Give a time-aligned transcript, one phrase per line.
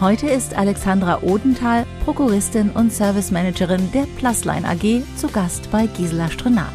[0.00, 6.30] Heute ist Alexandra Odenthal, Prokuristin und Service Managerin der Plusline AG, zu Gast bei Gisela
[6.30, 6.72] Strenat.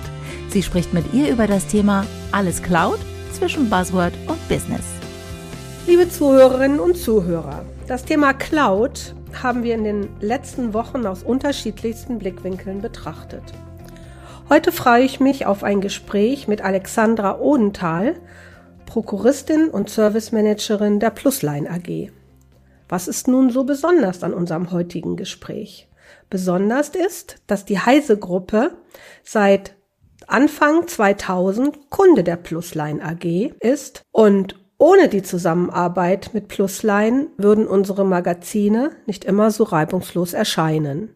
[0.50, 3.00] Sie spricht mit ihr über das Thema Alles Cloud
[3.32, 4.84] zwischen Buzzword und Business.
[5.88, 12.20] Liebe Zuhörerinnen und Zuhörer, das Thema Cloud haben wir in den letzten Wochen aus unterschiedlichsten
[12.20, 13.44] Blickwinkeln betrachtet.
[14.50, 18.16] Heute freue ich mich auf ein Gespräch mit Alexandra Odenthal,
[18.86, 22.12] Prokuristin und Service Managerin der Plusline AG.
[22.90, 25.88] Was ist nun so besonders an unserem heutigen Gespräch?
[26.30, 28.72] Besonders ist, dass die Heise-Gruppe
[29.24, 29.76] seit
[30.28, 38.06] Anfang 2000 Kunde der Plusline AG ist und ohne die Zusammenarbeit mit Plusline würden unsere
[38.06, 41.16] Magazine nicht immer so reibungslos erscheinen.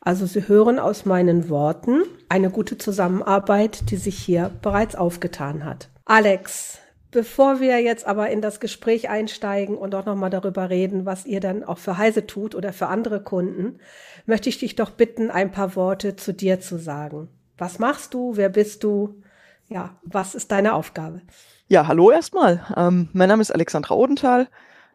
[0.00, 5.88] Also Sie hören aus meinen Worten eine gute Zusammenarbeit, die sich hier bereits aufgetan hat.
[6.04, 6.78] Alex,
[7.10, 11.40] Bevor wir jetzt aber in das Gespräch einsteigen und auch nochmal darüber reden, was ihr
[11.40, 13.80] dann auch für Heise tut oder für andere Kunden,
[14.26, 17.28] möchte ich dich doch bitten, ein paar Worte zu dir zu sagen.
[17.58, 18.36] Was machst du?
[18.36, 19.22] Wer bist du?
[19.68, 21.22] Ja, was ist deine Aufgabe?
[21.68, 22.64] Ja, hallo erstmal.
[22.76, 24.48] Ähm, mein Name ist Alexandra Odenthal.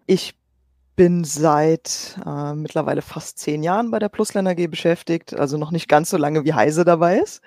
[0.06, 0.36] Ich
[0.96, 5.90] bin seit äh, mittlerweile fast zehn Jahren bei der Plusline AG beschäftigt, also noch nicht
[5.90, 7.42] ganz so lange wie Heise dabei ist.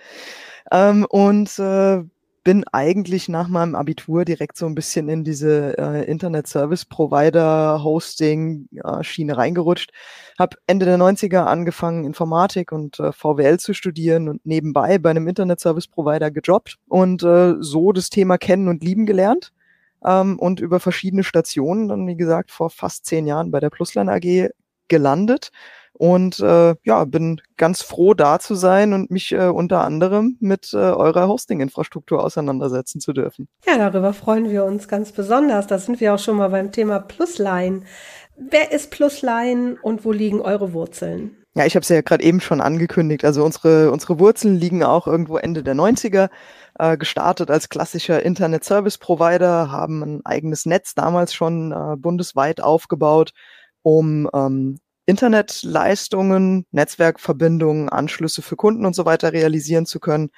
[0.70, 2.04] Ähm, und äh,
[2.48, 7.84] bin eigentlich nach meinem Abitur direkt so ein bisschen in diese äh, Internet Service Provider
[7.84, 9.92] Hosting äh, Schiene reingerutscht.
[10.38, 15.28] Habe Ende der 90er angefangen, Informatik und äh, VWL zu studieren und nebenbei bei einem
[15.28, 19.52] Internet Service Provider gejobbt und äh, so das Thema kennen und lieben gelernt.
[20.02, 24.10] Ähm, und über verschiedene Stationen dann, wie gesagt, vor fast zehn Jahren bei der Plusline
[24.10, 24.48] AG
[24.88, 25.50] gelandet
[25.98, 30.72] und äh, ja, bin ganz froh, da zu sein und mich äh, unter anderem mit
[30.72, 33.48] äh, eurer Hosting-Infrastruktur auseinandersetzen zu dürfen.
[33.66, 35.66] Ja, darüber freuen wir uns ganz besonders.
[35.66, 37.82] Da sind wir auch schon mal beim Thema Plusline.
[38.36, 41.36] Wer ist Plusline und wo liegen eure Wurzeln?
[41.54, 43.24] Ja, ich habe es ja gerade eben schon angekündigt.
[43.24, 46.28] Also unsere, unsere Wurzeln liegen auch irgendwo Ende der 90er.
[46.78, 52.60] Äh, gestartet als klassischer Internet Service Provider, haben ein eigenes Netz damals schon äh, bundesweit
[52.60, 53.32] aufgebaut,
[53.82, 54.78] um ähm,
[55.08, 60.28] Internetleistungen, Netzwerkverbindungen, Anschlüsse für Kunden und so weiter realisieren zu können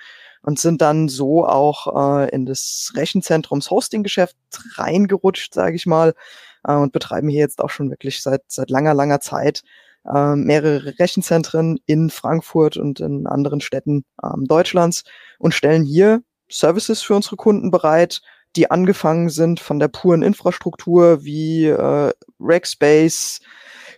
[0.42, 4.36] und sind dann so auch äh, in das Rechenzentrums Hosting-Geschäft
[4.76, 6.14] reingerutscht, sage ich mal,
[6.62, 9.62] äh, und betreiben hier jetzt auch schon wirklich seit seit langer langer Zeit
[10.06, 15.02] äh, mehrere Rechenzentren in Frankfurt und in anderen Städten äh, Deutschlands
[15.40, 18.20] und stellen hier Services für unsere Kunden bereit,
[18.54, 23.40] die angefangen sind von der puren Infrastruktur wie äh, Rackspace,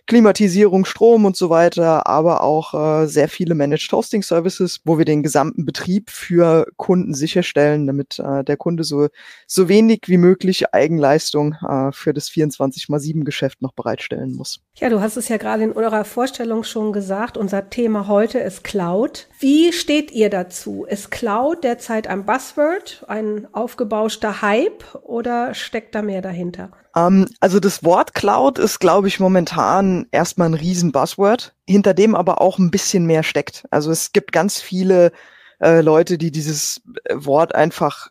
[0.05, 5.05] Klimatisierung, Strom und so weiter, aber auch äh, sehr viele Managed Hosting Services, wo wir
[5.05, 9.07] den gesamten Betrieb für Kunden sicherstellen, damit äh, der Kunde so,
[9.47, 14.59] so wenig wie möglich Eigenleistung äh, für das 24x7 Geschäft noch bereitstellen muss.
[14.75, 18.65] Ja, du hast es ja gerade in eurer Vorstellung schon gesagt, unser Thema heute ist
[18.65, 19.29] Cloud.
[19.39, 20.85] Wie steht ihr dazu?
[20.85, 26.71] Ist Cloud derzeit ein Buzzword, ein aufgebauschter Hype oder steckt da mehr dahinter?
[26.95, 32.15] Ähm, also das Wort Cloud ist, glaube ich, momentan erstmal ein riesen Buzzword, hinter dem
[32.15, 33.65] aber auch ein bisschen mehr steckt.
[33.71, 35.11] Also es gibt ganz viele
[35.59, 38.09] äh, Leute, die dieses äh, Wort einfach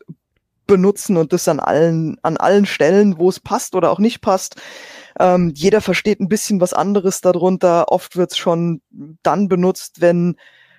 [0.65, 4.55] benutzen und das an allen, an allen Stellen, wo es passt oder auch nicht passt.
[5.19, 7.91] Ähm, jeder versteht ein bisschen was anderes darunter.
[7.91, 8.81] Oft wird es schon
[9.23, 10.35] dann benutzt, wenn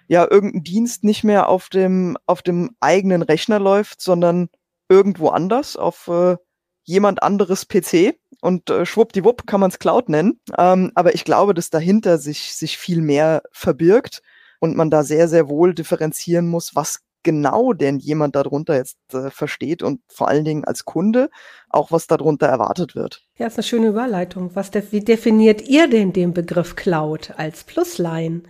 [0.08, 4.48] ja irgendein Dienst nicht mehr auf dem, auf dem eigenen Rechner läuft, sondern
[4.88, 6.36] irgendwo anders auf äh,
[6.84, 10.40] jemand anderes PC und äh, schwuppdiwupp kann man es Cloud nennen.
[10.56, 14.22] Ähm, aber ich glaube, dass dahinter sich, sich viel mehr verbirgt
[14.60, 19.30] und man da sehr, sehr wohl differenzieren muss, was genau denn jemand darunter jetzt äh,
[19.30, 21.30] versteht und vor allen Dingen als Kunde
[21.70, 23.22] auch, was darunter erwartet wird.
[23.36, 24.54] Ja, ist eine schöne Überleitung.
[24.54, 28.42] Was, wie definiert ihr denn den Begriff Cloud als Plusline?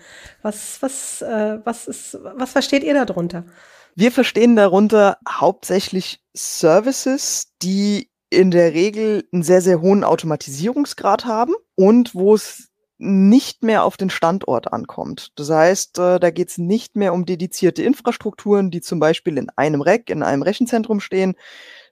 [0.43, 3.45] Was, was, äh, was, ist, was versteht ihr darunter?
[3.95, 11.55] Wir verstehen darunter hauptsächlich Services, die in der Regel einen sehr, sehr hohen Automatisierungsgrad haben
[11.75, 15.33] und wo es nicht mehr auf den Standort ankommt.
[15.35, 19.51] Das heißt, äh, da geht es nicht mehr um dedizierte Infrastrukturen, die zum Beispiel in
[19.57, 21.35] einem Rack, in einem Rechenzentrum stehen,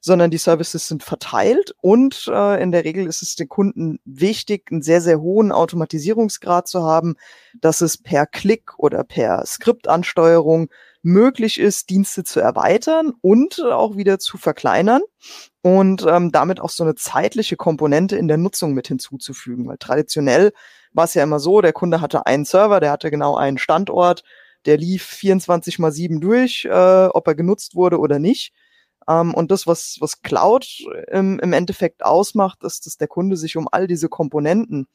[0.00, 4.71] sondern die Services sind verteilt und äh, in der Regel ist es den Kunden wichtig,
[4.71, 7.17] einen sehr, sehr hohen Automatisierungsgrad zu haben,
[7.61, 10.71] dass es per Klick oder per Skriptansteuerung
[11.02, 15.02] möglich ist, Dienste zu erweitern und auch wieder zu verkleinern
[15.62, 19.66] und ähm, damit auch so eine zeitliche Komponente in der Nutzung mit hinzuzufügen.
[19.66, 20.52] Weil traditionell
[20.93, 24.22] war es ja immer so, der Kunde hatte einen Server, der hatte genau einen Standort,
[24.64, 28.52] der lief 24 mal 7 durch, äh, ob er genutzt wurde oder nicht.
[29.08, 30.66] Ähm, und das, was, was Cloud
[31.10, 34.87] im, im Endeffekt ausmacht, ist, dass der Kunde sich um all diese Komponenten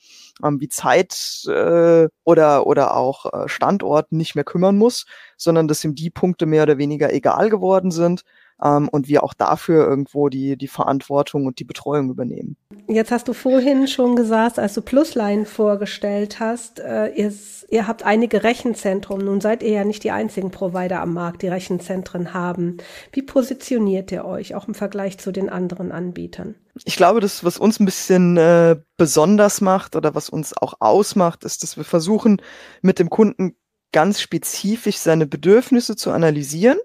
[0.44, 5.06] ähm, wie Zeit äh, oder, oder auch äh, Standort nicht mehr kümmern muss,
[5.38, 8.24] sondern dass ihm die Punkte mehr oder weniger egal geworden sind
[8.64, 12.58] ähm, und wir auch dafür irgendwo die, die Verantwortung und die Betreuung übernehmen.
[12.88, 17.34] Jetzt hast du vorhin schon gesagt, als du Plusline vorgestellt hast, äh, ihr,
[17.70, 19.24] ihr habt einige Rechenzentren.
[19.24, 22.78] Nun seid ihr ja nicht die einzigen Provider am Markt, die Rechenzentren haben.
[23.12, 26.56] Wie positioniert ihr euch auch im Vergleich zu den anderen Anbietern?
[26.86, 31.44] Ich glaube, das, was uns ein bisschen äh, besonders macht oder was uns auch ausmacht,
[31.44, 32.42] ist, dass wir versuchen,
[32.82, 33.56] mit dem Kunden
[33.92, 36.78] ganz spezifisch seine Bedürfnisse zu analysieren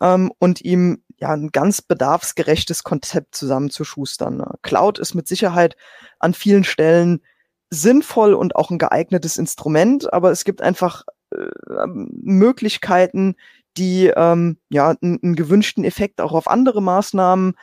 [0.00, 4.36] ähm, und ihm ja ein ganz bedarfsgerechtes Konzept zusammenzuschustern.
[4.36, 4.54] Ne?
[4.62, 5.74] Cloud ist mit Sicherheit
[6.18, 7.22] an vielen Stellen
[7.70, 11.46] sinnvoll und auch ein geeignetes Instrument, aber es gibt einfach äh,
[11.86, 13.36] Möglichkeiten,
[13.78, 17.54] die ähm, ja einen gewünschten Effekt auch auf andere Maßnahmen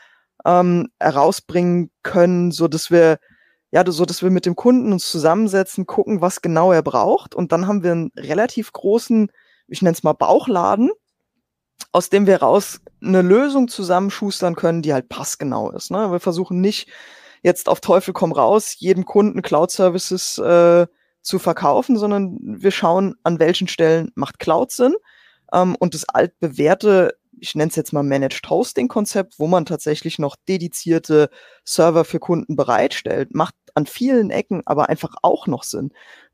[0.43, 3.19] ähm, herausbringen können, so dass wir
[3.73, 7.51] ja, so dass wir mit dem Kunden uns zusammensetzen, gucken, was genau er braucht und
[7.51, 9.31] dann haben wir einen relativ großen,
[9.67, 10.89] ich nenne es mal Bauchladen,
[11.91, 15.91] aus dem wir raus eine Lösung zusammenschustern können, die halt passgenau ist.
[15.91, 16.11] Ne?
[16.11, 16.89] Wir versuchen nicht
[17.43, 20.87] jetzt auf Teufel komm raus, jedem Kunden Cloud Services äh,
[21.21, 24.95] zu verkaufen, sondern wir schauen, an welchen Stellen macht Cloud Sinn.
[25.51, 30.19] Ähm, und das altbewährte, ich nenne es jetzt mal Managed Hosting Konzept, wo man tatsächlich
[30.19, 31.29] noch dedizierte
[31.65, 35.91] Server für Kunden bereitstellt, macht an vielen Ecken aber einfach auch noch Sinn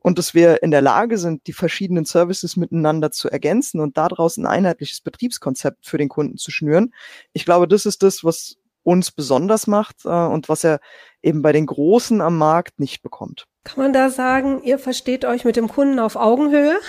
[0.07, 4.37] und dass wir in der Lage sind, die verschiedenen Services miteinander zu ergänzen und daraus
[4.37, 6.93] ein einheitliches Betriebskonzept für den Kunden zu schnüren.
[7.33, 10.79] Ich glaube, das ist das, was uns besonders macht äh, und was er
[11.21, 13.47] eben bei den Großen am Markt nicht bekommt.
[13.67, 16.79] Kann man da sagen, ihr versteht euch mit dem Kunden auf Augenhöhe?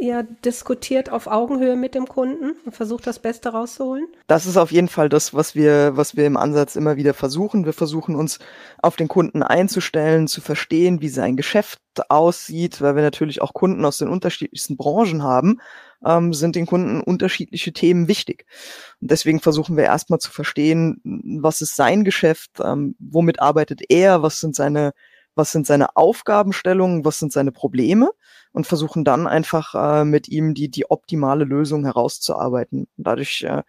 [0.00, 4.06] Ihr diskutiert auf Augenhöhe mit dem Kunden und versucht das Beste rauszuholen?
[4.28, 7.64] Das ist auf jeden Fall das, was wir, was wir im Ansatz immer wieder versuchen.
[7.64, 8.38] Wir versuchen uns
[8.80, 13.84] auf den Kunden einzustellen, zu verstehen, wie sein Geschäft aussieht, weil wir natürlich auch Kunden
[13.84, 15.60] aus den unterschiedlichsten Branchen haben,
[16.06, 18.46] ähm, sind den Kunden unterschiedliche Themen wichtig.
[19.00, 21.00] Und deswegen versuchen wir erstmal zu verstehen,
[21.40, 24.92] was ist sein Geschäft, ähm, womit arbeitet er, was sind seine
[25.34, 28.10] was sind seine Aufgabenstellungen, was sind seine Probleme
[28.52, 32.88] und versuchen dann einfach äh, mit ihm die, die optimale Lösung herauszuarbeiten.
[32.96, 33.62] dadurch äh,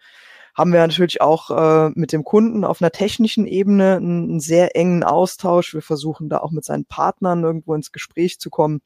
[0.54, 4.76] haben wir natürlich auch äh, mit dem Kunden auf einer technischen Ebene einen, einen, sehr
[4.76, 5.72] engen Austausch.
[5.72, 8.82] Wir versuchen da auch mit seinen Partnern irgendwo ins Gespräch zu kommen.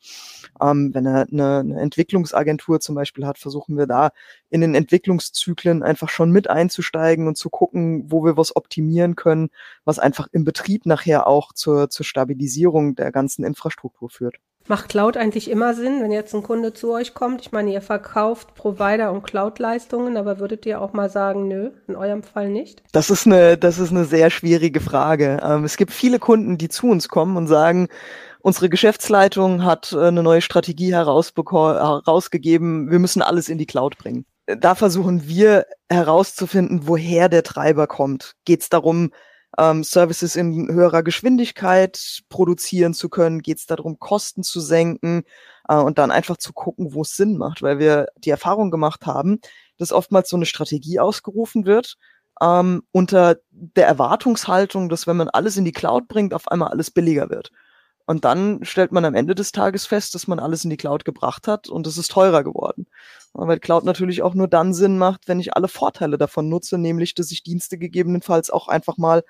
[0.61, 4.11] Ähm, wenn er eine, eine Entwicklungsagentur zum Beispiel hat, versuchen wir da
[4.49, 9.49] in den Entwicklungszyklen einfach schon mit einzusteigen und zu gucken, wo wir was optimieren können,
[9.85, 14.37] was einfach im Betrieb nachher auch zur, zur Stabilisierung der ganzen Infrastruktur führt.
[14.69, 17.41] Macht Cloud eigentlich immer Sinn, wenn jetzt ein Kunde zu euch kommt?
[17.41, 21.95] Ich meine, ihr verkauft Provider und Cloud-Leistungen, aber würdet ihr auch mal sagen, nö, in
[21.95, 22.83] eurem Fall nicht?
[22.91, 25.41] Das ist eine, das ist eine sehr schwierige Frage.
[25.43, 27.87] Ähm, es gibt viele Kunden, die zu uns kommen und sagen,
[28.41, 34.27] unsere Geschäftsleitung hat äh, eine neue Strategie herausgegeben, wir müssen alles in die Cloud bringen.
[34.47, 38.35] Da versuchen wir herauszufinden, woher der Treiber kommt.
[38.45, 39.11] Geht es darum,
[39.59, 43.43] ähm, Services in höherer Geschwindigkeit produzieren zu können?
[43.43, 45.25] Geht es darum, Kosten zu senken
[45.69, 49.07] äh, und dann einfach zu gucken, wo es Sinn macht, weil wir die Erfahrung gemacht
[49.07, 49.41] haben,
[49.79, 51.97] dass oftmals so eine Strategie ausgerufen wird
[52.41, 56.91] ähm, unter der Erwartungshaltung, dass wenn man alles in die Cloud bringt, auf einmal alles
[56.91, 57.51] billiger wird.
[58.07, 61.05] Und dann stellt man am Ende des Tages fest, dass man alles in die Cloud
[61.05, 62.87] gebracht hat und es ist teurer geworden.
[63.33, 67.15] Weil Cloud natürlich auch nur dann Sinn macht, wenn ich alle Vorteile davon nutze, nämlich
[67.15, 69.25] dass ich Dienste gegebenenfalls auch einfach mal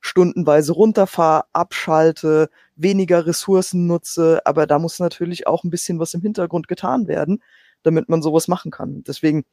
[0.00, 6.22] stundenweise runterfahre, abschalte, weniger Ressourcen nutze, aber da muss natürlich auch ein bisschen was im
[6.22, 7.42] Hintergrund getan werden,
[7.82, 9.02] damit man sowas machen kann.
[9.04, 9.44] Deswegen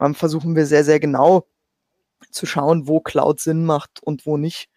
[0.00, 1.46] ähm, versuchen wir sehr, sehr genau
[2.30, 4.68] zu schauen, wo Cloud Sinn macht und wo nicht.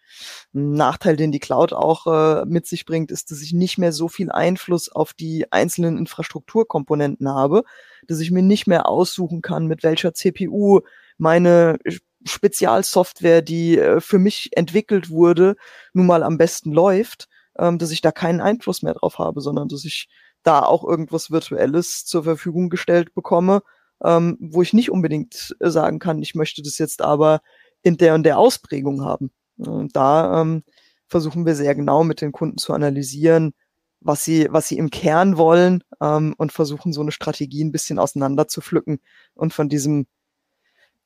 [0.52, 4.08] Nachteil, den die Cloud auch äh, mit sich bringt, ist, dass ich nicht mehr so
[4.08, 7.64] viel Einfluss auf die einzelnen Infrastrukturkomponenten habe,
[8.06, 10.80] dass ich mir nicht mehr aussuchen kann, mit welcher CPU
[11.18, 11.78] meine
[12.24, 15.56] Spezialsoftware, die äh, für mich entwickelt wurde,
[15.92, 17.28] nun mal am besten läuft,
[17.58, 20.08] ähm, dass ich da keinen Einfluss mehr drauf habe, sondern dass ich
[20.42, 23.62] da auch irgendwas Virtuelles zur Verfügung gestellt bekomme,
[24.04, 27.40] ähm, wo ich nicht unbedingt äh, sagen kann, ich möchte das jetzt aber
[27.82, 29.30] in der und der Ausprägung haben.
[29.56, 30.62] Und da ähm,
[31.08, 33.52] versuchen wir sehr genau mit den Kunden zu analysieren,
[34.00, 37.98] was sie, was sie im Kern wollen ähm, und versuchen so eine Strategie ein bisschen
[37.98, 39.00] auseinander zu pflücken
[39.34, 40.06] und von diesem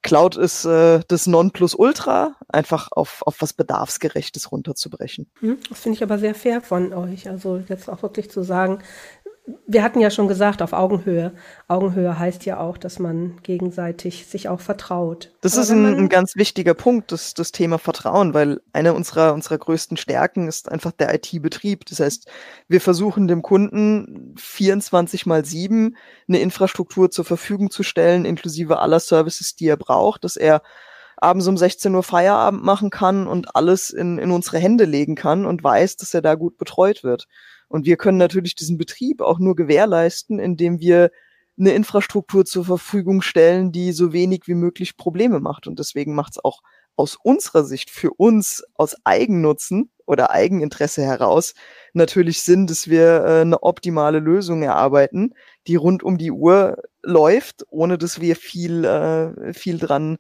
[0.07, 5.29] Cloud ist äh, das Nonplusultra, einfach auf, auf was Bedarfsgerechtes runterzubrechen.
[5.41, 7.29] Hm, das finde ich aber sehr fair von euch.
[7.29, 8.79] Also jetzt auch wirklich zu sagen,
[9.67, 11.33] wir hatten ja schon gesagt, auf Augenhöhe.
[11.69, 15.33] Augenhöhe heißt ja auch, dass man gegenseitig sich auch vertraut.
[15.41, 19.35] Das Aber ist ein, ein, ganz wichtiger Punkt, das, das Thema Vertrauen, weil eine unserer,
[19.35, 21.87] unserer größten Stärken ist einfach der IT-Betrieb.
[21.87, 22.29] Das heißt,
[22.67, 25.97] wir versuchen dem Kunden 24 mal 7
[26.29, 30.63] eine Infrastruktur zur Verfügung zu stellen, inklusive aller Services, die er braucht, dass er
[31.17, 35.47] abends um 16 Uhr Feierabend machen kann und alles in, in unsere Hände legen kann
[35.47, 37.27] und weiß, dass er da gut betreut wird.
[37.69, 41.11] Und wir können natürlich diesen Betrieb auch nur gewährleisten, indem wir
[41.59, 45.67] eine Infrastruktur zur Verfügung stellen, die so wenig wie möglich Probleme macht.
[45.67, 46.63] Und deswegen macht es auch
[46.97, 51.55] aus unserer Sicht für uns aus Eigennutzen oder Eigeninteresse heraus
[51.93, 55.35] natürlich Sinn, dass wir äh, eine optimale Lösung erarbeiten,
[55.67, 60.19] die rund um die Uhr läuft, ohne dass wir viel, äh, viel dran,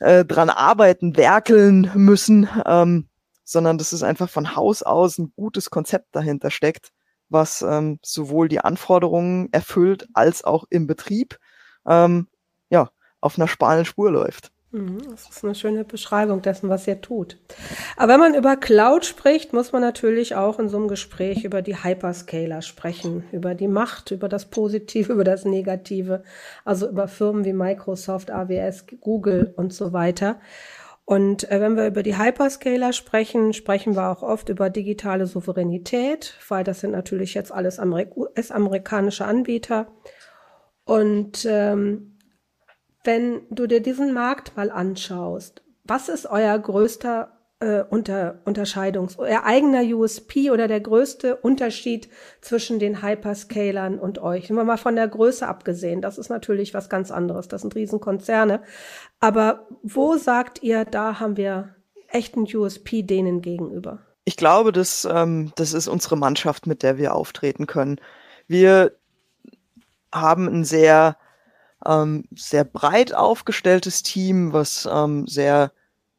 [0.00, 2.48] äh, dran arbeiten, werkeln müssen.
[2.66, 3.08] Ähm,
[3.46, 6.90] sondern dass es einfach von Haus aus ein gutes Konzept dahinter steckt,
[7.28, 11.38] was ähm, sowohl die Anforderungen erfüllt als auch im Betrieb
[11.86, 12.28] ähm,
[12.70, 14.52] ja auf einer spalen Spur läuft.
[14.72, 17.38] Mhm, das ist eine schöne Beschreibung dessen, was ihr tut.
[17.96, 21.62] Aber wenn man über Cloud spricht, muss man natürlich auch in so einem Gespräch über
[21.62, 26.24] die Hyperscaler sprechen, über die Macht, über das Positive, über das Negative,
[26.64, 30.40] also über Firmen wie Microsoft, AWS, Google und so weiter.
[31.06, 36.34] Und äh, wenn wir über die Hyperscaler sprechen, sprechen wir auch oft über digitale Souveränität,
[36.48, 39.86] weil das sind natürlich jetzt alles US-amerikanische Anbieter.
[40.84, 42.18] Und ähm,
[43.04, 49.44] wenn du dir diesen Markt mal anschaust, was ist euer größter äh, unter, Unterscheidungs-, euer
[49.44, 52.08] eigener USP oder der größte Unterschied
[52.40, 54.48] zwischen den Hyperscalern und euch?
[54.48, 56.02] Nehmen wir mal von der Größe abgesehen.
[56.02, 57.48] Das ist natürlich was ganz anderes.
[57.48, 58.62] Das sind Riesenkonzerne.
[59.20, 61.74] Aber wo sagt ihr, da haben wir
[62.08, 64.00] echten USP denen gegenüber?
[64.24, 68.00] Ich glaube, das, ähm, das ist unsere Mannschaft, mit der wir auftreten können.
[68.48, 68.92] Wir
[70.12, 71.16] haben ein sehr,
[71.86, 75.72] ähm, sehr breit aufgestelltes Team, was ähm, sehr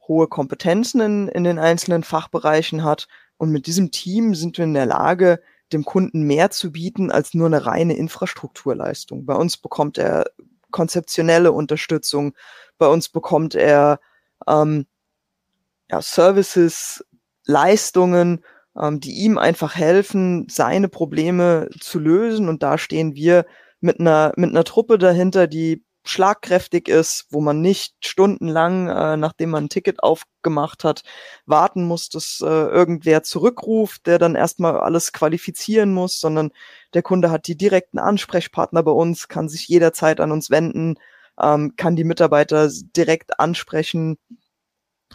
[0.08, 3.08] hohe Kompetenzen in, in den einzelnen Fachbereichen hat.
[3.38, 5.42] Und mit diesem Team sind wir in der Lage,
[5.74, 9.26] dem Kunden mehr zu bieten als nur eine reine Infrastrukturleistung.
[9.26, 10.26] Bei uns bekommt er
[10.72, 12.34] konzeptionelle Unterstützung,
[12.78, 14.00] bei uns bekommt er
[14.48, 14.86] ähm,
[15.90, 17.06] ja, Services,
[17.46, 18.44] Leistungen,
[18.80, 22.50] ähm, die ihm einfach helfen, seine Probleme zu lösen.
[22.50, 23.46] Und da stehen wir
[23.80, 29.52] mit einer, mit einer Truppe dahinter, die schlagkräftig ist, wo man nicht stundenlang, äh, nachdem
[29.52, 31.04] man ein Ticket aufgemacht hat,
[31.46, 36.52] warten muss, dass äh, irgendwer zurückruft, der dann erstmal alles qualifizieren muss, sondern
[36.94, 40.96] der Kunde hat die direkten Ansprechpartner bei uns, kann sich jederzeit an uns wenden,
[41.40, 44.18] ähm, kann die Mitarbeiter direkt ansprechen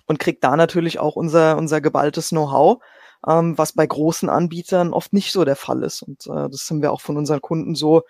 [0.06, 2.82] und kriegt da natürlich auch unser, unser geballtes Know-how
[3.26, 6.02] ähm, was bei großen Anbietern oft nicht so der Fall ist.
[6.02, 8.02] Und äh, das haben wir auch von unseren Kunden so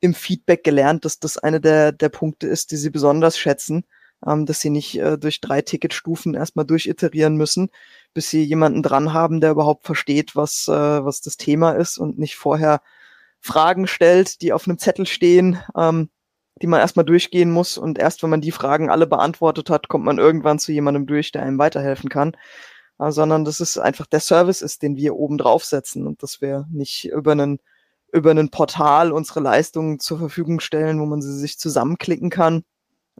[0.00, 3.84] im Feedback gelernt, dass das eine der, der Punkte ist, die sie besonders schätzen,
[4.26, 7.70] ähm, dass sie nicht äh, durch drei Ticketstufen erstmal durchiterieren müssen,
[8.14, 12.18] bis sie jemanden dran haben, der überhaupt versteht, was, äh, was das Thema ist und
[12.18, 12.80] nicht vorher
[13.40, 16.10] Fragen stellt, die auf einem Zettel stehen, ähm,
[16.62, 17.78] die man erstmal durchgehen muss.
[17.78, 21.32] Und erst wenn man die Fragen alle beantwortet hat, kommt man irgendwann zu jemandem durch,
[21.32, 22.36] der einem weiterhelfen kann.
[23.00, 26.66] Äh, sondern dass es einfach der Service ist, den wir oben draufsetzen und dass wir
[26.70, 27.58] nicht über einen
[28.12, 32.64] über ein Portal unsere Leistungen zur Verfügung stellen, wo man sie sich zusammenklicken kann,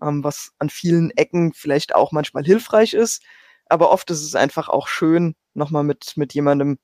[0.03, 3.23] ähm, was an vielen Ecken vielleicht auch manchmal hilfreich ist.
[3.67, 6.79] Aber oft ist es einfach auch schön, nochmal mit, mit jemandem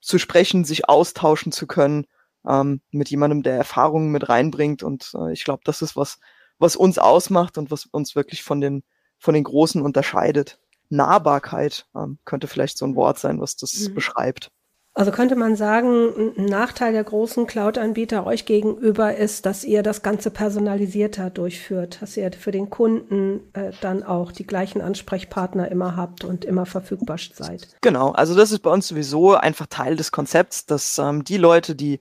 [0.00, 2.06] zu sprechen, sich austauschen zu können,
[2.46, 4.82] ähm, mit jemandem, der Erfahrungen mit reinbringt.
[4.82, 6.18] Und äh, ich glaube, das ist was,
[6.58, 8.82] was uns ausmacht und was uns wirklich von den,
[9.18, 10.58] von den Großen unterscheidet.
[10.90, 13.94] Nahbarkeit ähm, könnte vielleicht so ein Wort sein, was das mhm.
[13.94, 14.50] beschreibt.
[14.94, 20.02] Also könnte man sagen, ein Nachteil der großen Cloud-Anbieter euch gegenüber ist, dass ihr das
[20.02, 25.96] Ganze personalisierter durchführt, dass ihr für den Kunden äh, dann auch die gleichen Ansprechpartner immer
[25.96, 27.68] habt und immer verfügbar seid.
[27.80, 31.74] Genau, also das ist bei uns sowieso einfach Teil des Konzepts, dass ähm, die Leute,
[31.74, 31.98] die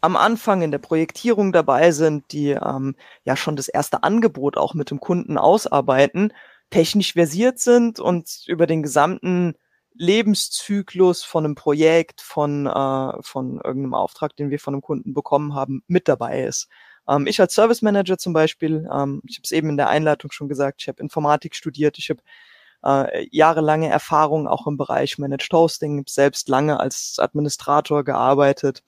[0.00, 4.74] am Anfang in der Projektierung dabei sind, die ähm, ja schon das erste Angebot auch
[4.74, 6.32] mit dem Kunden ausarbeiten,
[6.70, 9.56] technisch versiert sind und über den gesamten
[9.98, 15.54] Lebenszyklus von einem Projekt, von, äh, von irgendeinem Auftrag, den wir von einem Kunden bekommen
[15.54, 16.68] haben, mit dabei ist.
[17.08, 20.30] Ähm, ich als Service Manager zum Beispiel, ähm, ich habe es eben in der Einleitung
[20.30, 22.22] schon gesagt, ich habe Informatik studiert, ich habe
[22.84, 28.82] äh, jahrelange Erfahrung auch im Bereich Managed Hosting, selbst lange als Administrator gearbeitet,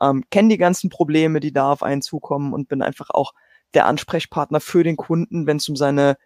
[0.00, 3.32] ähm, kenne die ganzen Probleme, die da auf einen zukommen und bin einfach auch
[3.74, 6.16] der Ansprechpartner für den Kunden, wenn es um seine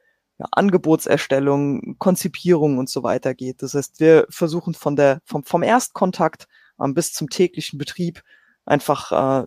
[0.43, 3.63] ja, Angebotserstellung, Konzipierung und so weiter geht.
[3.63, 6.49] Das heißt, wir versuchen von der, vom, vom Erstkontakt
[6.81, 8.23] ähm, bis zum täglichen Betrieb
[8.65, 9.47] einfach äh,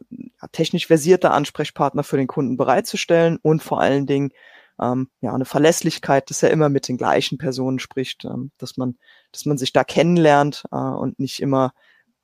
[0.51, 4.31] technisch versierte Ansprechpartner für den Kunden bereitzustellen und vor allen Dingen
[4.81, 8.97] ähm, ja eine Verlässlichkeit, dass er immer mit den gleichen Personen spricht, ähm, dass man,
[9.31, 11.71] dass man sich da kennenlernt äh, und nicht immer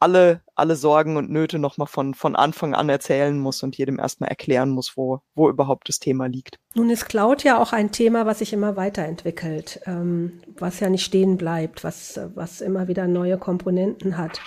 [0.02, 4.30] alle, alle Sorgen und Nöte nochmal von, von Anfang an erzählen muss und jedem erstmal
[4.30, 6.58] erklären muss, wo, wo überhaupt das Thema liegt.
[6.74, 11.06] Nun ist Cloud ja auch ein Thema, was sich immer weiterentwickelt, ähm, was ja nicht
[11.06, 14.42] stehen bleibt, was, was immer wieder neue Komponenten hat.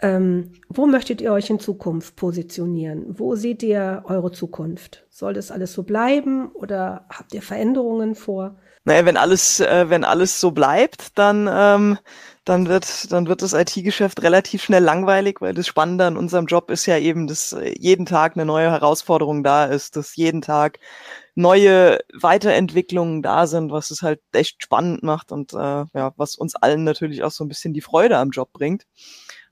[0.00, 3.18] Ähm, wo möchtet ihr euch in Zukunft positionieren?
[3.18, 5.06] Wo seht ihr eure Zukunft?
[5.10, 8.56] Soll das alles so bleiben oder habt ihr Veränderungen vor?
[8.84, 11.98] Naja, wenn alles, äh, wenn alles so bleibt, dann, ähm,
[12.44, 16.68] dann wird, dann wird das IT-Geschäft relativ schnell langweilig, weil das Spannende an unserem Job
[16.70, 20.80] ist ja eben, dass äh, jeden Tag eine neue Herausforderung da ist, dass jeden Tag
[21.36, 26.56] neue Weiterentwicklungen da sind, was es halt echt spannend macht und äh, ja, was uns
[26.56, 28.86] allen natürlich auch so ein bisschen die Freude am Job bringt.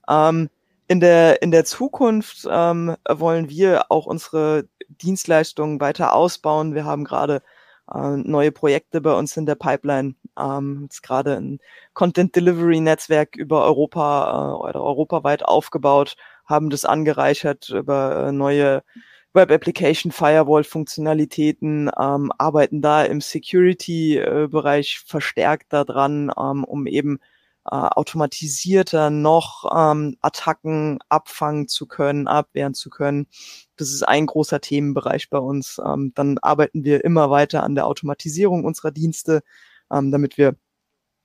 [0.09, 0.49] Ähm,
[0.89, 6.75] in der, in der Zukunft ähm, wollen wir auch unsere Dienstleistungen weiter ausbauen.
[6.75, 7.41] Wir haben gerade
[7.93, 10.15] äh, neue Projekte bei uns in der Pipeline.
[10.39, 11.59] Ähm, jetzt gerade ein
[11.93, 18.83] Content Delivery Netzwerk über Europa äh, oder europaweit aufgebaut, haben das angereichert über äh, neue
[19.33, 26.85] Web Application Firewall Funktionalitäten, ähm, arbeiten da im Security äh, Bereich verstärkt daran, ähm, um
[26.85, 27.19] eben
[27.71, 33.27] äh, automatisierter noch ähm, Attacken abfangen zu können, abwehren zu können.
[33.77, 35.81] Das ist ein großer Themenbereich bei uns.
[35.83, 39.41] Ähm, dann arbeiten wir immer weiter an der Automatisierung unserer Dienste,
[39.89, 40.55] ähm, damit wir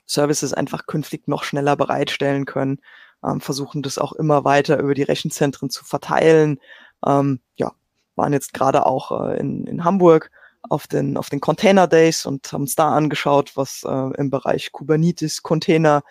[0.07, 2.79] Services einfach künftig noch schneller bereitstellen können.
[3.25, 6.61] Ähm, versuchen das auch immer weiter über die Rechenzentren zu verteilen.
[7.05, 7.73] Ähm, ja,
[8.15, 10.31] waren jetzt gerade auch äh, in, in Hamburg
[10.69, 14.73] auf den, auf den Container Days und haben uns da angeschaut, was äh, im Bereich
[14.73, 16.03] Kubernetes Container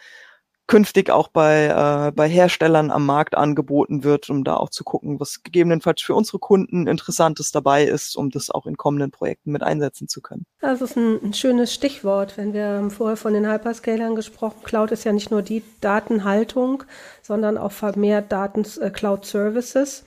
[0.67, 5.19] künftig auch bei, äh, bei Herstellern am Markt angeboten wird, um da auch zu gucken,
[5.19, 9.63] was gegebenenfalls für unsere Kunden Interessantes dabei ist, um das auch in kommenden Projekten mit
[9.63, 10.45] einsetzen zu können.
[10.62, 14.62] Das ist ein, ein schönes Stichwort, wenn wir haben vorher von den Hyperscalern gesprochen.
[14.63, 16.84] Cloud ist ja nicht nur die Datenhaltung,
[17.21, 20.04] sondern auch vermehrt Daten äh, Cloud Services.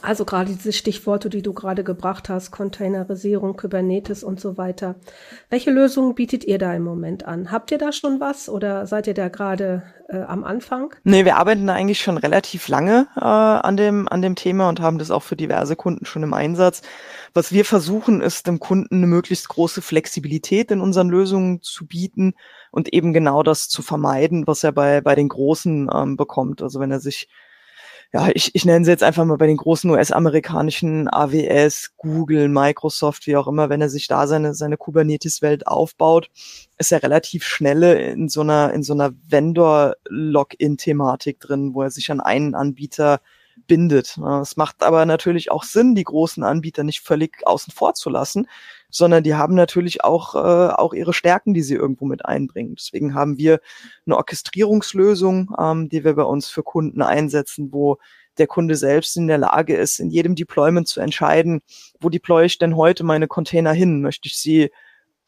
[0.00, 4.94] Also gerade diese Stichworte, die du gerade gebracht hast, Containerisierung, Kubernetes und so weiter.
[5.50, 7.52] Welche Lösungen bietet ihr da im Moment an?
[7.52, 10.94] Habt ihr da schon was oder seid ihr da gerade äh, am Anfang?
[11.04, 14.80] Nee, wir arbeiten da eigentlich schon relativ lange äh, an, dem, an dem Thema und
[14.80, 16.80] haben das auch für diverse Kunden schon im Einsatz.
[17.34, 22.32] Was wir versuchen, ist dem Kunden eine möglichst große Flexibilität in unseren Lösungen zu bieten
[22.70, 26.62] und eben genau das zu vermeiden, was er bei, bei den Großen ähm, bekommt.
[26.62, 27.28] Also wenn er sich
[28.14, 33.26] ja, ich, ich nenne sie jetzt einfach mal bei den großen US-amerikanischen AWS, Google, Microsoft,
[33.26, 36.28] wie auch immer, wenn er sich da seine, seine Kubernetes-Welt aufbaut,
[36.76, 42.10] ist er relativ schnell in so einer, in so einer Vendor-Login-Thematik drin, wo er sich
[42.10, 43.22] an einen Anbieter
[43.66, 44.18] bindet.
[44.42, 48.48] Es macht aber natürlich auch Sinn, die großen Anbieter nicht völlig außen vor zu lassen,
[48.90, 52.74] sondern die haben natürlich auch, äh, auch ihre Stärken, die sie irgendwo mit einbringen.
[52.76, 53.60] Deswegen haben wir
[54.06, 57.98] eine Orchestrierungslösung, ähm, die wir bei uns für Kunden einsetzen, wo
[58.38, 61.60] der Kunde selbst in der Lage ist, in jedem Deployment zu entscheiden,
[62.00, 64.00] wo deploy ich denn heute meine Container hin?
[64.00, 64.70] Möchte ich sie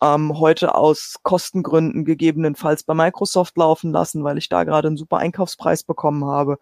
[0.03, 5.19] ähm, heute aus Kostengründen gegebenenfalls bei Microsoft laufen lassen, weil ich da gerade einen super
[5.19, 6.59] Einkaufspreis bekommen habe?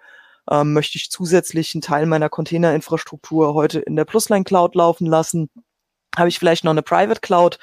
[0.51, 5.51] Ähm, möchte ich zusätzlich einen Teil meiner Containerinfrastruktur heute in der Plusline Cloud laufen lassen.
[6.17, 7.59] Habe ich vielleicht noch eine Private Cloud,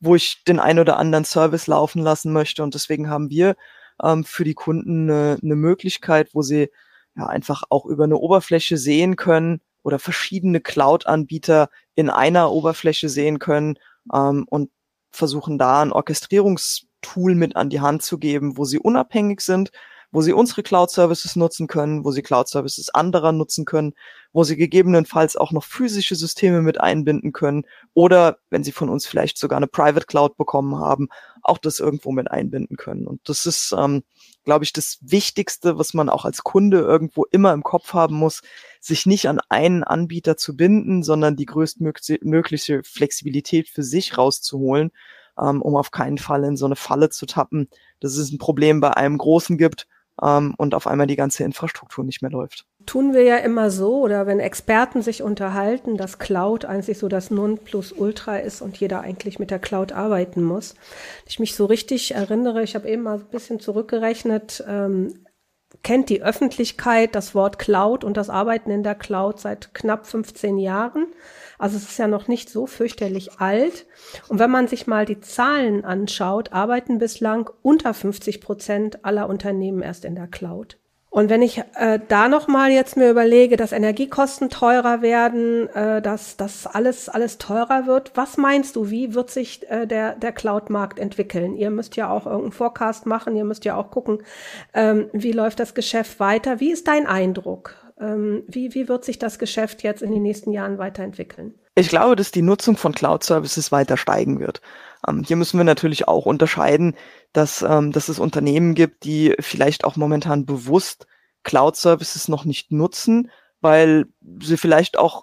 [0.00, 2.62] wo ich den ein oder anderen Service laufen lassen möchte.
[2.62, 3.56] Und deswegen haben wir
[4.02, 6.70] ähm, für die Kunden eine, eine Möglichkeit, wo sie
[7.16, 13.38] ja einfach auch über eine Oberfläche sehen können oder verschiedene Cloud-Anbieter in einer Oberfläche sehen
[13.38, 13.78] können
[14.12, 14.70] ähm, und
[15.12, 19.70] versuchen da ein Orchestrierungstool mit an die Hand zu geben, wo sie unabhängig sind,
[20.14, 23.94] wo sie unsere Cloud-Services nutzen können, wo sie Cloud-Services anderer nutzen können,
[24.32, 29.06] wo sie gegebenenfalls auch noch physische Systeme mit einbinden können oder wenn sie von uns
[29.06, 31.08] vielleicht sogar eine Private Cloud bekommen haben,
[31.42, 33.08] auch das irgendwo mit einbinden können.
[33.08, 34.04] Und das ist, ähm,
[34.44, 38.42] glaube ich, das Wichtigste, was man auch als Kunde irgendwo immer im Kopf haben muss,
[38.80, 44.92] sich nicht an einen Anbieter zu binden, sondern die größtmögliche Flexibilität für sich rauszuholen,
[45.40, 48.80] ähm, um auf keinen Fall in so eine Falle zu tappen, dass es ein Problem
[48.80, 49.88] bei einem Großen gibt,
[50.22, 52.66] ähm, und auf einmal die ganze Infrastruktur nicht mehr läuft.
[52.86, 57.30] tun wir ja immer so, oder wenn Experten sich unterhalten, dass Cloud eigentlich so das
[57.30, 60.74] Nonplusultra ist und jeder eigentlich mit der Cloud arbeiten muss.
[61.26, 65.24] Ich mich so richtig erinnere, ich habe eben mal ein bisschen zurückgerechnet, ähm,
[65.82, 70.58] kennt die Öffentlichkeit das Wort Cloud und das Arbeiten in der Cloud seit knapp 15
[70.58, 71.06] Jahren.
[71.64, 73.86] Also es ist ja noch nicht so fürchterlich alt.
[74.28, 79.80] Und wenn man sich mal die Zahlen anschaut, arbeiten bislang unter 50 Prozent aller Unternehmen
[79.80, 80.76] erst in der Cloud.
[81.08, 86.02] Und wenn ich äh, da noch mal jetzt mir überlege, dass Energiekosten teurer werden, äh,
[86.02, 90.32] dass das alles alles teurer wird, was meinst du, wie wird sich äh, der der
[90.32, 91.56] Cloud-Markt entwickeln?
[91.56, 94.18] Ihr müsst ja auch irgendeinen Forecast machen, ihr müsst ja auch gucken,
[94.74, 96.60] ähm, wie läuft das Geschäft weiter?
[96.60, 97.83] Wie ist dein Eindruck?
[97.98, 101.54] Ähm, wie wie wird sich das Geschäft jetzt in den nächsten Jahren weiterentwickeln?
[101.76, 104.60] Ich glaube, dass die Nutzung von Cloud-Services weiter steigen wird.
[105.06, 106.94] Ähm, hier müssen wir natürlich auch unterscheiden,
[107.32, 111.06] dass, ähm, dass es Unternehmen gibt, die vielleicht auch momentan bewusst
[111.42, 113.30] Cloud-Services noch nicht nutzen,
[113.60, 114.06] weil
[114.40, 115.22] sie vielleicht auch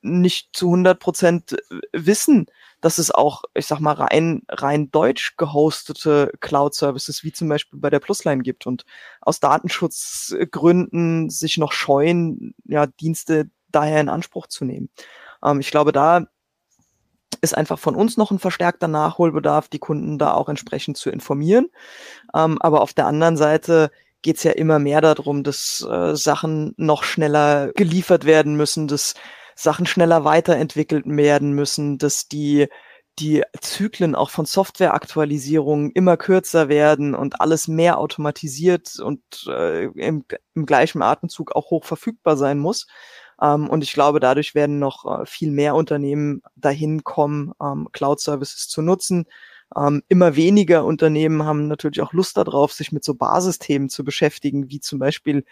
[0.00, 1.56] nicht zu 100 Prozent
[1.92, 2.46] wissen,
[2.82, 7.88] dass es auch, ich sag mal, rein, rein deutsch gehostete Cloud-Services wie zum Beispiel bei
[7.88, 8.84] der Plusline gibt und
[9.22, 14.90] aus Datenschutzgründen sich noch scheuen, ja, Dienste daher in Anspruch zu nehmen.
[15.42, 16.26] Ähm, ich glaube, da
[17.40, 21.68] ist einfach von uns noch ein verstärkter Nachholbedarf, die Kunden da auch entsprechend zu informieren.
[22.34, 23.92] Ähm, aber auf der anderen Seite
[24.22, 29.14] geht es ja immer mehr darum, dass äh, Sachen noch schneller geliefert werden müssen, dass
[29.54, 32.68] Sachen schneller weiterentwickelt werden müssen, dass die
[33.18, 40.24] die Zyklen auch von Softwareaktualisierungen immer kürzer werden und alles mehr automatisiert und äh, im,
[40.54, 42.86] im gleichen Atemzug auch hoch verfügbar sein muss.
[43.40, 48.68] Ähm, und ich glaube, dadurch werden noch äh, viel mehr Unternehmen dahin kommen, ähm, Cloud-Services
[48.68, 49.26] zu nutzen.
[49.76, 54.70] Ähm, immer weniger Unternehmen haben natürlich auch Lust darauf, sich mit so Basisthemen zu beschäftigen,
[54.70, 55.44] wie zum Beispiel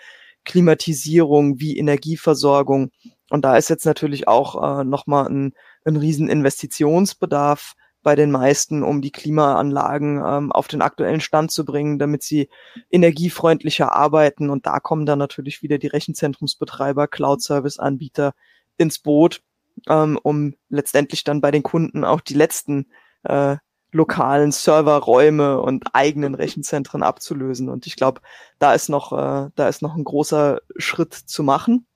[0.45, 2.91] Klimatisierung, wie Energieversorgung.
[3.31, 8.83] Und da ist jetzt natürlich auch äh, nochmal ein, ein riesen Investitionsbedarf bei den meisten,
[8.83, 12.49] um die Klimaanlagen ähm, auf den aktuellen Stand zu bringen, damit sie
[12.91, 14.51] energiefreundlicher arbeiten.
[14.51, 18.35] Und da kommen dann natürlich wieder die Rechenzentrumsbetreiber, Cloud-Service-Anbieter
[18.79, 19.43] ins Boot,
[19.89, 22.87] ähm, um letztendlich dann bei den Kunden auch die letzten
[23.25, 23.57] äh,
[23.93, 27.69] lokalen Serverräume und eigenen Rechenzentren abzulösen.
[27.69, 28.21] Und ich glaube,
[28.59, 31.87] da ist noch, äh, da ist noch ein großer Schritt zu machen.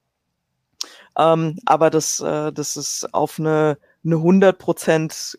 [1.17, 5.39] Ähm, aber das, äh, das ist auf eine, eine 100 Prozent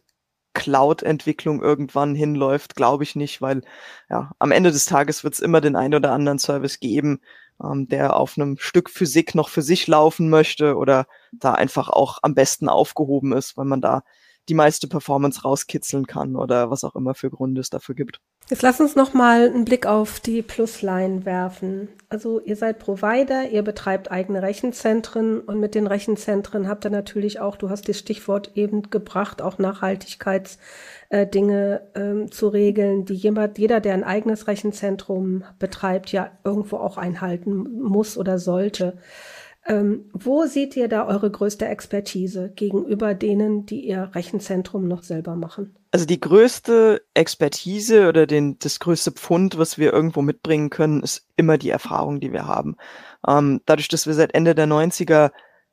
[0.54, 3.62] Cloud-Entwicklung irgendwann hinläuft, glaube ich nicht, weil
[4.10, 7.20] ja, am Ende des Tages wird es immer den einen oder anderen Service geben,
[7.64, 12.20] ähm, der auf einem Stück Physik noch für sich laufen möchte oder da einfach auch
[12.24, 14.04] am besten aufgehoben ist, weil man da
[14.50, 18.20] die meiste Performance rauskitzeln kann oder was auch immer für Gründe es dafür gibt.
[18.48, 21.90] Jetzt lass uns noch mal einen Blick auf die Plusline werfen.
[22.10, 27.40] Also ihr seid Provider, ihr betreibt eigene Rechenzentren und mit den Rechenzentren habt ihr natürlich
[27.40, 33.58] auch, du hast das Stichwort eben gebracht, auch Nachhaltigkeitsdinge äh, ähm, zu regeln, die jemand,
[33.58, 39.00] jeder, der ein eigenes Rechenzentrum betreibt, ja irgendwo auch einhalten muss oder sollte.
[39.68, 45.36] Ähm, wo seht ihr da eure größte Expertise gegenüber denen, die ihr Rechenzentrum noch selber
[45.36, 45.76] machen?
[45.92, 51.28] Also die größte Expertise oder den, das größte Pfund, was wir irgendwo mitbringen können, ist
[51.36, 52.76] immer die Erfahrung, die wir haben.
[53.28, 55.32] Ähm, dadurch, dass wir seit Ende der 90er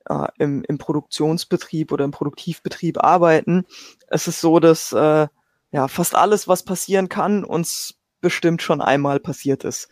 [0.09, 3.66] äh, im, im Produktionsbetrieb oder im Produktivbetrieb arbeiten,
[4.11, 5.26] ist es so, dass äh,
[5.70, 9.90] ja fast alles, was passieren kann, uns bestimmt schon einmal passiert ist.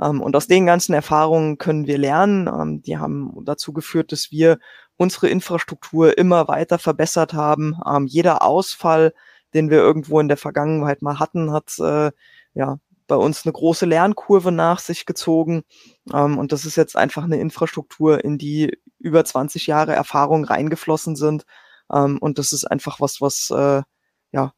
[0.00, 2.46] Ähm, und aus den ganzen Erfahrungen können wir lernen.
[2.48, 4.58] Ähm, die haben dazu geführt, dass wir
[4.96, 7.76] unsere Infrastruktur immer weiter verbessert haben.
[7.86, 9.12] Ähm, jeder Ausfall,
[9.52, 12.12] den wir irgendwo in der Vergangenheit mal hatten, hat äh,
[12.54, 15.64] ja bei uns eine große Lernkurve nach sich gezogen.
[16.10, 21.44] Und das ist jetzt einfach eine Infrastruktur, in die über 20 Jahre Erfahrung reingeflossen sind.
[21.88, 23.82] Und das ist einfach was, was äh,
[24.30, 24.54] ja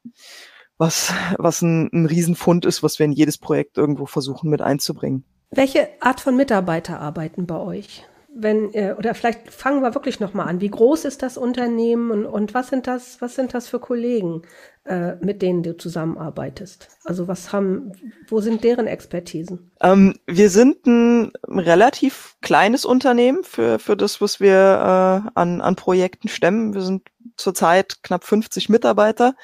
[0.79, 5.25] was, was ein, ein Riesenfund ist, was wir in jedes Projekt irgendwo versuchen mit einzubringen.
[5.51, 8.05] Welche Art von Mitarbeiter arbeiten bei euch?
[8.37, 10.61] Wenn, äh, oder vielleicht fangen wir wirklich nochmal an.
[10.61, 14.43] Wie groß ist das Unternehmen und, und was sind das, was sind das für Kollegen,
[14.87, 16.89] äh, mit denen du zusammenarbeitest?
[17.05, 17.93] Also was haben,
[18.27, 19.71] wo sind deren Expertisen?
[19.81, 25.77] Ähm, wir sind ein relativ kleines Unternehmen für, für das, was wir äh, an, an
[25.77, 26.75] Projekten stemmen.
[26.75, 29.37] Wir sind zurzeit knapp 50 Mitarbeiter,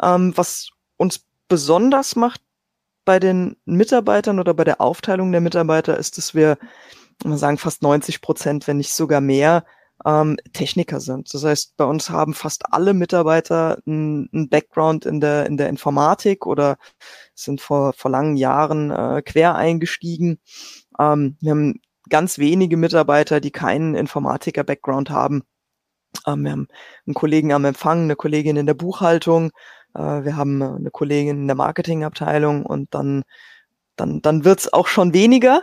[0.00, 2.40] ähm, was uns besonders macht
[3.04, 6.58] bei den Mitarbeitern oder bei der Aufteilung der Mitarbeiter ist, dass wir,
[7.24, 9.64] man sagen, fast 90 Prozent, wenn nicht sogar mehr,
[10.04, 11.32] ähm, Techniker sind.
[11.32, 16.46] Das heißt, bei uns haben fast alle Mitarbeiter einen Background in der, in der Informatik
[16.46, 16.76] oder
[17.34, 20.38] sind vor, vor langen Jahren äh, quer eingestiegen.
[20.98, 25.44] Ähm, wir haben ganz wenige Mitarbeiter, die keinen Informatiker-Background haben.
[26.26, 26.68] Ähm, wir haben
[27.06, 29.50] einen Kollegen am Empfang, eine Kollegin in der Buchhaltung,
[29.98, 33.24] wir haben eine Kollegin in der Marketingabteilung und dann
[33.96, 35.62] dann, dann wird's auch schon weniger.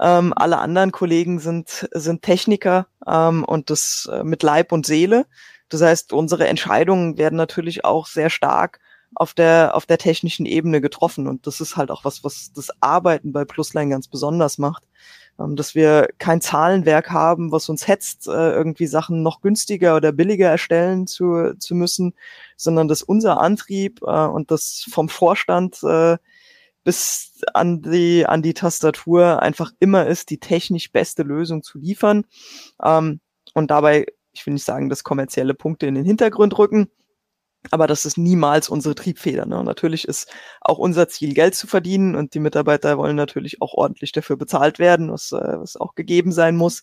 [0.00, 5.26] Ähm, alle anderen Kollegen sind, sind Techniker ähm, und das äh, mit Leib und Seele.
[5.68, 8.80] Das heißt, unsere Entscheidungen werden natürlich auch sehr stark
[9.14, 11.28] auf der, auf der technischen Ebene getroffen.
[11.28, 14.84] Und das ist halt auch was, was das Arbeiten bei Plusline ganz besonders macht.
[15.38, 20.12] Ähm, dass wir kein Zahlenwerk haben, was uns hetzt, äh, irgendwie Sachen noch günstiger oder
[20.12, 22.14] billiger erstellen zu, zu müssen,
[22.56, 26.18] sondern dass unser Antrieb äh, und das vom Vorstand äh,
[26.84, 32.24] bis an die, an die Tastatur einfach immer ist, die technisch beste Lösung zu liefern.
[32.82, 33.20] Ähm,
[33.54, 36.90] und dabei, ich will nicht sagen, dass kommerzielle Punkte in den Hintergrund rücken,
[37.70, 39.46] aber das ist niemals unsere Triebfeder.
[39.46, 39.62] Ne?
[39.64, 44.12] Natürlich ist auch unser Ziel, Geld zu verdienen und die Mitarbeiter wollen natürlich auch ordentlich
[44.12, 46.82] dafür bezahlt werden, was, äh, was auch gegeben sein muss.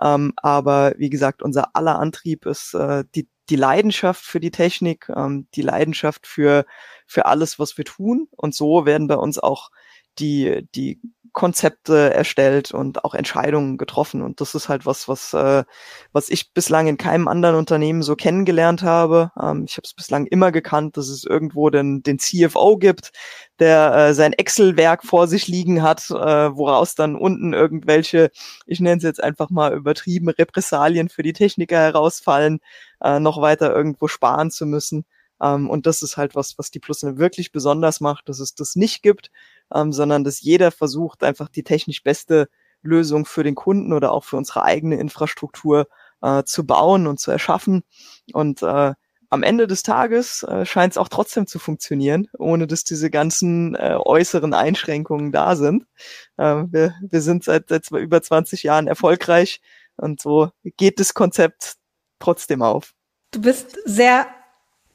[0.00, 5.08] Ähm, aber wie gesagt, unser aller Antrieb ist äh, die, die Leidenschaft für die Technik,
[5.14, 6.64] ähm, die Leidenschaft für,
[7.06, 8.28] für alles, was wir tun.
[8.30, 9.70] Und so werden bei uns auch
[10.18, 11.00] die, die
[11.32, 14.22] Konzepte erstellt und auch Entscheidungen getroffen.
[14.22, 15.64] Und das ist halt was, was, äh,
[16.12, 19.30] was ich bislang in keinem anderen Unternehmen so kennengelernt habe.
[19.40, 23.12] Ähm, ich habe es bislang immer gekannt, dass es irgendwo den, den CFO gibt,
[23.58, 28.30] der äh, sein Excel-Werk vor sich liegen hat, äh, woraus dann unten irgendwelche,
[28.66, 32.60] ich nenne es jetzt einfach mal übertrieben, Repressalien für die Techniker herausfallen,
[33.02, 35.04] äh, noch weiter irgendwo sparen zu müssen.
[35.42, 38.54] Um, ähm, und das ist halt was, was die Plusne wirklich besonders macht, dass es
[38.54, 39.32] das nicht gibt,
[39.74, 42.48] ähm, sondern dass jeder versucht, einfach die technisch beste
[42.82, 45.86] Lösung für den Kunden oder auch für unsere eigene Infrastruktur
[46.20, 47.82] äh, zu bauen und zu erschaffen.
[48.32, 48.94] Und äh,
[49.32, 53.74] am Ende des Tages äh, scheint es auch trotzdem zu funktionieren, ohne dass diese ganzen
[53.74, 55.86] äh, äußeren Einschränkungen da sind.
[56.36, 59.62] Äh, wir, wir sind seit, seit über 20 Jahren erfolgreich
[59.96, 61.76] und so geht das Konzept
[62.18, 62.92] trotzdem auf.
[63.30, 64.26] Du bist sehr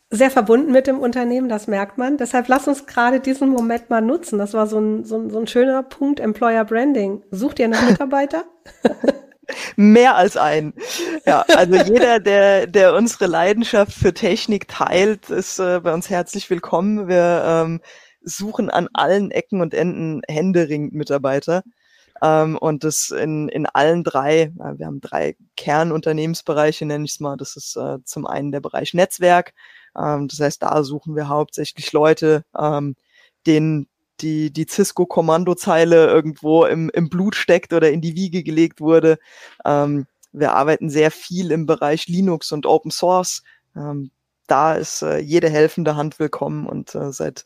[0.09, 2.17] sehr verbunden mit dem Unternehmen, das merkt man.
[2.17, 4.39] Deshalb lass uns gerade diesen Moment mal nutzen.
[4.39, 7.23] Das war so ein, so ein, so ein schöner Punkt, Employer Branding.
[7.31, 8.45] Sucht ihr einen Mitarbeiter?
[9.75, 10.73] Mehr als ein.
[11.25, 16.49] Ja, also jeder, der, der unsere Leidenschaft für Technik teilt, ist äh, bei uns herzlich
[16.49, 17.07] willkommen.
[17.07, 17.81] Wir ähm,
[18.21, 21.63] suchen an allen Ecken und Enden händeringend Mitarbeiter.
[22.21, 27.19] Ähm, und das in, in allen drei, äh, wir haben drei Kernunternehmensbereiche, nenne ich es
[27.19, 27.37] mal.
[27.37, 29.53] Das ist äh, zum einen der Bereich Netzwerk,
[29.97, 32.95] ähm, das heißt, da suchen wir hauptsächlich Leute, ähm,
[33.45, 33.87] denen
[34.21, 39.19] die, die Cisco-Kommandozeile irgendwo im, im Blut steckt oder in die Wiege gelegt wurde.
[39.65, 43.43] Ähm, wir arbeiten sehr viel im Bereich Linux und Open Source.
[43.75, 44.11] Ähm,
[44.47, 47.43] da ist äh, jede helfende Hand willkommen und äh, seit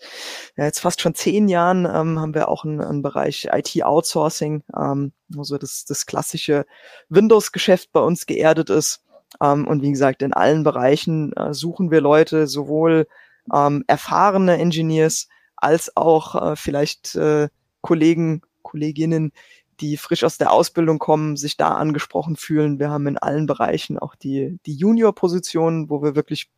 [0.56, 5.12] ja, jetzt fast schon zehn Jahren ähm, haben wir auch einen, einen Bereich IT-Outsourcing, ähm,
[5.28, 6.66] wo so das, das klassische
[7.10, 9.04] Windows-Geschäft bei uns geerdet ist.
[9.41, 13.08] Ähm, und wie gesagt, in allen Bereichen äh, suchen wir Leute, sowohl
[13.54, 17.50] ähm, erfahrene Engineers als auch äh, vielleicht äh,
[17.82, 19.32] Kollegen, Kolleginnen,
[19.80, 22.80] die frisch aus der Ausbildung kommen, sich da angesprochen fühlen.
[22.80, 26.50] Wir haben in allen Bereichen auch die, die Junior-Positionen, wo wir wirklich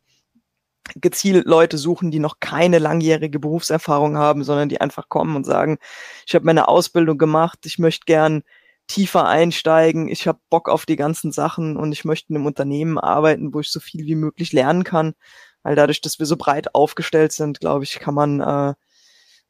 [0.96, 5.78] gezielt Leute suchen, die noch keine langjährige Berufserfahrung haben, sondern die einfach kommen und sagen,
[6.26, 8.42] ich habe meine Ausbildung gemacht, ich möchte gern
[8.86, 10.08] tiefer einsteigen.
[10.08, 13.60] Ich habe Bock auf die ganzen Sachen und ich möchte in einem Unternehmen arbeiten, wo
[13.60, 15.14] ich so viel wie möglich lernen kann.
[15.62, 18.74] Weil dadurch, dass wir so breit aufgestellt sind, glaube ich, kann man äh,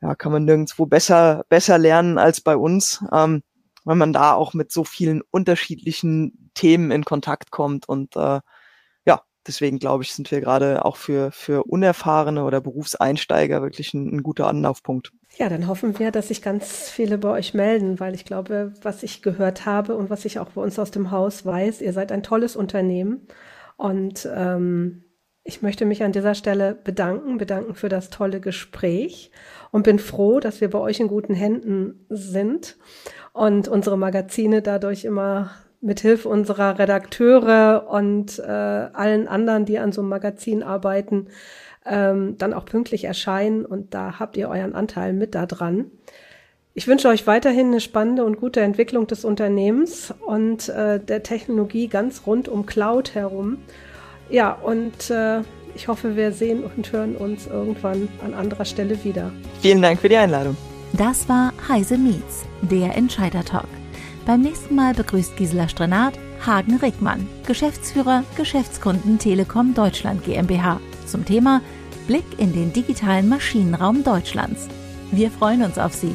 [0.02, 3.42] ja kann man nirgendwo besser besser lernen als bei uns, ähm,
[3.84, 8.40] weil man da auch mit so vielen unterschiedlichen Themen in Kontakt kommt und äh,
[9.46, 14.22] deswegen glaube ich, sind wir gerade auch für, für Unerfahrene oder Berufseinsteiger wirklich ein, ein,
[14.22, 15.12] guter Anlaufpunkt.
[15.36, 19.02] Ja, dann hoffen wir, dass sich ganz viele bei euch melden, weil ich glaube, was
[19.02, 22.12] ich gehört habe und was ich auch bei uns aus dem Haus weiß, ihr seid
[22.12, 23.26] ein tolles Unternehmen.
[23.76, 25.04] Und ähm,
[25.42, 29.32] ich möchte mich an dieser Stelle bedanken, bedanken für das tolle Gespräch
[29.72, 32.76] und bin froh, dass wir bei euch in guten Händen sind
[33.32, 40.00] und unsere Magazine dadurch immer mithilfe unserer Redakteure und äh, allen anderen, die an so
[40.00, 41.26] einem Magazin arbeiten,
[41.84, 43.64] ähm, dann auch pünktlich erscheinen.
[43.64, 45.90] Und da habt ihr euren Anteil mit da dran.
[46.76, 51.86] Ich wünsche euch weiterhin eine spannende und gute Entwicklung des Unternehmens und äh, der Technologie
[51.86, 53.58] ganz rund um Cloud herum.
[54.28, 55.42] Ja, und äh,
[55.76, 59.30] ich hoffe, wir sehen und hören uns irgendwann an anderer Stelle wieder.
[59.60, 60.56] Vielen Dank für die Einladung.
[60.94, 63.68] Das war Heise Meets, der Entscheider Talk.
[64.26, 71.62] Beim nächsten Mal begrüßt Gisela Strenat Hagen Rickmann, Geschäftsführer Geschäftskunden Telekom Deutschland GmbH, zum Thema
[72.06, 74.68] Blick in den digitalen Maschinenraum Deutschlands.
[75.10, 76.14] Wir freuen uns auf Sie.